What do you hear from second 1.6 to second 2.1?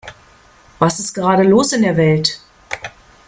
in der